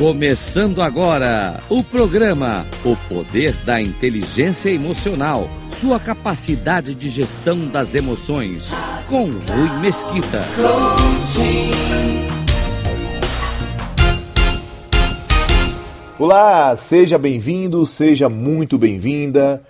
Começando 0.00 0.80
agora 0.80 1.62
o 1.68 1.84
programa 1.84 2.66
O 2.82 2.96
Poder 3.06 3.54
da 3.66 3.82
Inteligência 3.82 4.70
Emocional. 4.70 5.46
Sua 5.68 6.00
capacidade 6.00 6.94
de 6.94 7.10
gestão 7.10 7.68
das 7.68 7.94
emoções. 7.94 8.70
Com 9.10 9.24
Rui 9.24 9.80
Mesquita. 9.82 10.42
Olá, 16.18 16.74
seja 16.76 17.18
bem-vindo, 17.18 17.84
seja 17.84 18.30
muito 18.30 18.78
bem-vinda. 18.78 19.62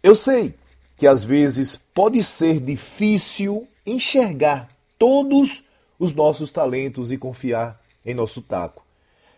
Eu 0.00 0.14
sei 0.14 0.54
que 0.96 1.08
às 1.08 1.24
vezes 1.24 1.74
pode 1.74 2.22
ser 2.22 2.60
difícil 2.60 3.66
enxergar 3.84 4.68
todos 4.96 5.64
os 5.98 6.14
nossos 6.14 6.52
talentos 6.52 7.10
e 7.10 7.18
confiar 7.18 7.80
em 8.06 8.14
nosso 8.14 8.40
taco. 8.42 8.81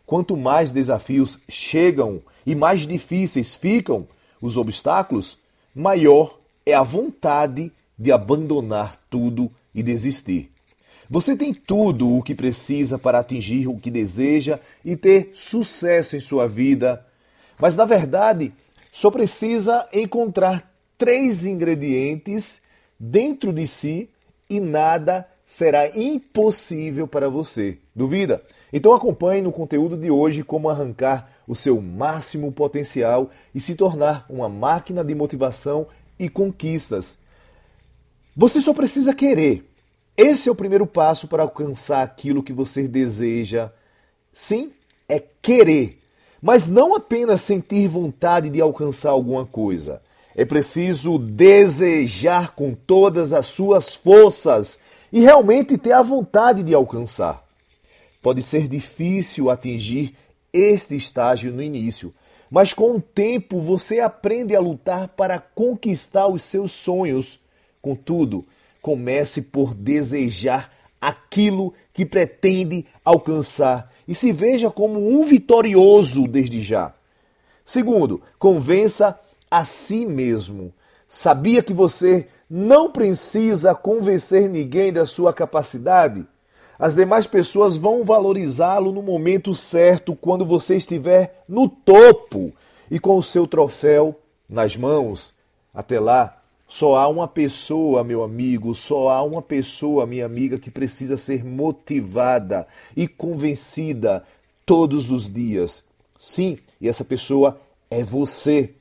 Quanto 0.06 0.36
mais 0.36 0.70
desafios 0.70 1.38
chegam 1.48 2.22
e 2.46 2.54
mais 2.54 2.86
difíceis 2.86 3.54
ficam 3.54 4.06
os 4.40 4.56
obstáculos, 4.56 5.38
maior 5.74 6.38
é 6.66 6.74
a 6.74 6.82
vontade 6.82 7.72
de 7.98 8.12
abandonar 8.12 8.98
tudo 9.08 9.50
e 9.74 9.82
desistir. 9.82 10.50
Você 11.08 11.36
tem 11.36 11.52
tudo 11.52 12.16
o 12.16 12.22
que 12.22 12.34
precisa 12.34 12.98
para 12.98 13.18
atingir 13.18 13.68
o 13.68 13.78
que 13.78 13.90
deseja 13.90 14.58
e 14.84 14.96
ter 14.96 15.30
sucesso 15.34 16.16
em 16.16 16.20
sua 16.20 16.48
vida, 16.48 17.04
mas 17.58 17.76
na 17.76 17.84
verdade 17.84 18.52
só 18.92 19.10
precisa 19.10 19.86
encontrar 19.92 20.72
três 20.96 21.44
ingredientes 21.44 22.62
dentro 22.98 23.52
de 23.52 23.66
si 23.66 24.08
e 24.48 24.60
nada 24.60 25.28
será 25.46 25.88
impossível 25.96 27.06
para 27.06 27.28
você. 27.28 27.78
Duvida? 27.94 28.42
Então 28.72 28.94
acompanhe 28.94 29.42
no 29.42 29.52
conteúdo 29.52 29.96
de 29.96 30.10
hoje 30.10 30.42
como 30.42 30.68
arrancar 30.68 31.30
o 31.46 31.54
seu 31.54 31.80
máximo 31.80 32.50
potencial 32.50 33.30
e 33.54 33.60
se 33.60 33.74
tornar 33.74 34.24
uma 34.28 34.48
máquina 34.48 35.04
de 35.04 35.14
motivação 35.14 35.86
e 36.18 36.28
conquistas. 36.28 37.18
Você 38.36 38.60
só 38.60 38.72
precisa 38.72 39.14
querer. 39.14 39.64
Esse 40.16 40.48
é 40.48 40.52
o 40.52 40.56
primeiro 40.56 40.86
passo 40.86 41.28
para 41.28 41.42
alcançar 41.42 42.02
aquilo 42.02 42.42
que 42.42 42.52
você 42.52 42.88
deseja. 42.88 43.70
Sim, 44.32 44.72
é 45.08 45.22
querer, 45.42 45.98
mas 46.40 46.66
não 46.66 46.94
apenas 46.94 47.40
sentir 47.40 47.86
vontade 47.88 48.48
de 48.48 48.60
alcançar 48.60 49.10
alguma 49.10 49.44
coisa. 49.44 50.00
É 50.36 50.44
preciso 50.44 51.18
desejar 51.18 52.54
com 52.54 52.74
todas 52.74 53.32
as 53.32 53.46
suas 53.46 53.94
forças 53.94 54.78
e 55.14 55.20
realmente 55.20 55.78
ter 55.78 55.92
a 55.92 56.02
vontade 56.02 56.64
de 56.64 56.74
alcançar. 56.74 57.40
Pode 58.20 58.42
ser 58.42 58.66
difícil 58.66 59.48
atingir 59.48 60.16
este 60.52 60.96
estágio 60.96 61.52
no 61.52 61.62
início, 61.62 62.12
mas 62.50 62.72
com 62.72 62.96
o 62.96 63.00
tempo 63.00 63.60
você 63.60 64.00
aprende 64.00 64.56
a 64.56 64.60
lutar 64.60 65.06
para 65.06 65.38
conquistar 65.38 66.26
os 66.26 66.42
seus 66.42 66.72
sonhos. 66.72 67.38
Contudo, 67.80 68.44
comece 68.82 69.40
por 69.40 69.72
desejar 69.72 70.72
aquilo 71.00 71.72
que 71.92 72.04
pretende 72.04 72.84
alcançar 73.04 73.92
e 74.08 74.16
se 74.16 74.32
veja 74.32 74.68
como 74.68 74.98
um 74.98 75.24
vitorioso 75.24 76.26
desde 76.26 76.60
já. 76.60 76.92
Segundo, 77.64 78.20
convença 78.36 79.16
a 79.48 79.64
si 79.64 80.04
mesmo. 80.04 80.74
Sabia 81.06 81.62
que 81.62 81.72
você 81.72 82.26
não 82.56 82.88
precisa 82.88 83.74
convencer 83.74 84.48
ninguém 84.48 84.92
da 84.92 85.04
sua 85.04 85.32
capacidade? 85.32 86.24
As 86.78 86.94
demais 86.94 87.26
pessoas 87.26 87.76
vão 87.76 88.04
valorizá-lo 88.04 88.92
no 88.92 89.02
momento 89.02 89.56
certo, 89.56 90.14
quando 90.14 90.46
você 90.46 90.76
estiver 90.76 91.42
no 91.48 91.68
topo 91.68 92.52
e 92.88 93.00
com 93.00 93.18
o 93.18 93.22
seu 93.24 93.48
troféu 93.48 94.16
nas 94.48 94.76
mãos. 94.76 95.34
Até 95.74 95.98
lá, 95.98 96.40
só 96.68 96.94
há 96.94 97.08
uma 97.08 97.26
pessoa, 97.26 98.04
meu 98.04 98.22
amigo, 98.22 98.72
só 98.72 99.08
há 99.08 99.20
uma 99.24 99.42
pessoa, 99.42 100.06
minha 100.06 100.24
amiga, 100.24 100.56
que 100.56 100.70
precisa 100.70 101.16
ser 101.16 101.44
motivada 101.44 102.68
e 102.96 103.08
convencida 103.08 104.22
todos 104.64 105.10
os 105.10 105.28
dias. 105.28 105.82
Sim, 106.16 106.56
e 106.80 106.88
essa 106.88 107.04
pessoa 107.04 107.60
é 107.90 108.04
você. 108.04 108.72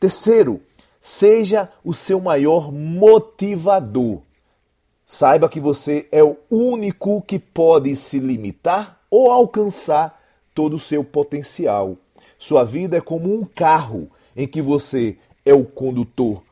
Terceiro, 0.00 0.60
seja 1.06 1.68
o 1.84 1.92
seu 1.92 2.18
maior 2.18 2.72
motivador. 2.72 4.22
Saiba 5.06 5.50
que 5.50 5.60
você 5.60 6.08
é 6.10 6.24
o 6.24 6.34
único 6.50 7.20
que 7.20 7.38
pode 7.38 7.94
se 7.94 8.18
limitar 8.18 8.98
ou 9.10 9.30
alcançar 9.30 10.18
todo 10.54 10.76
o 10.76 10.78
seu 10.78 11.04
potencial. 11.04 11.98
Sua 12.38 12.64
vida 12.64 12.96
é 12.96 13.02
como 13.02 13.34
um 13.34 13.44
carro 13.44 14.10
em 14.34 14.48
que 14.48 14.62
você 14.62 15.18
é 15.44 15.52
o 15.52 15.62
condutor. 15.62 16.42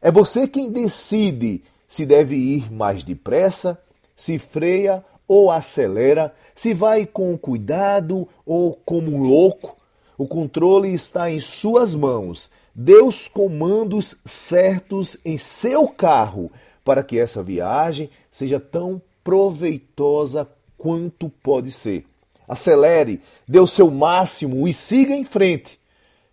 É 0.00 0.10
você 0.10 0.48
quem 0.48 0.68
decide 0.68 1.62
se 1.86 2.04
deve 2.04 2.34
ir 2.34 2.72
mais 2.72 3.04
depressa, 3.04 3.78
se 4.16 4.36
freia 4.36 5.04
ou 5.28 5.48
acelera, 5.48 6.34
se 6.56 6.74
vai 6.74 7.06
com 7.06 7.38
cuidado 7.38 8.26
ou 8.44 8.76
como 8.84 9.14
um 9.14 9.22
louco. 9.22 9.76
O 10.18 10.26
controle 10.26 10.92
está 10.92 11.30
em 11.30 11.38
suas 11.38 11.94
mãos. 11.94 12.50
Deus 12.74 13.28
comandos 13.28 14.16
certos 14.24 15.16
em 15.24 15.36
seu 15.36 15.86
carro 15.88 16.50
para 16.84 17.02
que 17.02 17.18
essa 17.18 17.42
viagem 17.42 18.08
seja 18.30 18.58
tão 18.58 19.00
proveitosa 19.22 20.48
quanto 20.78 21.28
pode 21.28 21.70
ser. 21.70 22.04
Acelere, 22.48 23.20
dê 23.46 23.60
o 23.60 23.66
seu 23.66 23.90
máximo 23.90 24.66
e 24.66 24.72
siga 24.72 25.14
em 25.14 25.24
frente. 25.24 25.78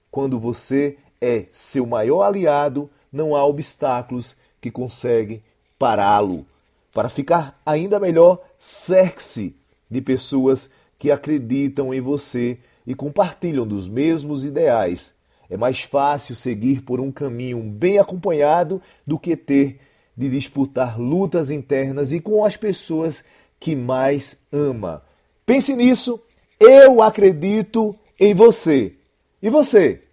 Quando 0.10 0.40
você 0.40 0.98
é 1.22 1.46
seu 1.52 1.86
maior 1.86 2.24
aliado, 2.24 2.90
não 3.12 3.36
há 3.36 3.46
obstáculos 3.46 4.36
que 4.62 4.72
conseguem 4.72 5.44
pará-lo. 5.78 6.46
Para 6.94 7.10
ficar 7.10 7.60
ainda 7.66 8.00
melhor, 8.00 8.40
cerque-se 8.58 9.56
de 9.90 10.02
pessoas 10.02 10.70
que 10.98 11.12
acreditam 11.12 11.94
em 11.94 12.02
você 12.02 12.58
e 12.88 12.96
compartilham 12.96 13.68
dos 13.68 13.88
mesmos 13.88 14.44
ideais. 14.44 15.19
É 15.50 15.58
mais 15.58 15.82
fácil 15.82 16.36
seguir 16.36 16.82
por 16.82 17.00
um 17.00 17.12
caminho 17.12 17.62
bem 17.62 17.98
acompanhado 17.98 18.82
do 19.06 19.18
que 19.18 19.36
ter 19.36 19.80
de 20.16 20.30
disputar 20.30 21.00
lutas 21.00 21.50
internas 21.50 22.12
e 22.12 22.20
com 22.20 22.44
as 22.44 22.58
pessoas 22.58 23.24
que 23.60 23.76
mais 23.76 24.42
ama. 24.52 25.02
Pense 25.46 25.76
nisso, 25.76 26.22
eu 26.60 27.02
acredito 27.02 27.96
em 28.20 28.34
você. 28.34 28.94
E 29.42 29.50
você? 29.50 30.04